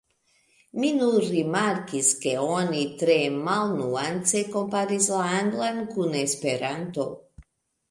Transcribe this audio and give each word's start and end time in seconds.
Mi 0.83 0.87
nur 1.01 1.25
rimarkis 1.33 2.09
ke 2.23 2.33
oni 2.55 2.81
tre 3.03 3.19
malnuance 3.49 4.43
komparis 4.57 5.13
la 5.19 5.23
anglan 5.37 5.81
kun 5.95 6.19
esperanto. 6.25 7.09